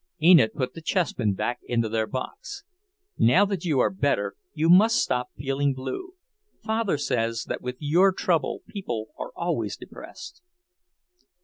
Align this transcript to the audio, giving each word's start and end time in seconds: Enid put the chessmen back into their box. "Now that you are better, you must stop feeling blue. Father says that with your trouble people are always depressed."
Enid 0.19 0.55
put 0.55 0.73
the 0.73 0.81
chessmen 0.81 1.33
back 1.35 1.59
into 1.63 1.87
their 1.87 2.07
box. 2.07 2.63
"Now 3.19 3.45
that 3.45 3.65
you 3.65 3.77
are 3.79 3.91
better, 3.91 4.33
you 4.51 4.67
must 4.67 4.95
stop 4.95 5.29
feeling 5.37 5.75
blue. 5.75 6.13
Father 6.63 6.97
says 6.97 7.43
that 7.47 7.61
with 7.61 7.75
your 7.77 8.11
trouble 8.11 8.63
people 8.67 9.09
are 9.19 9.29
always 9.35 9.77
depressed." 9.77 10.41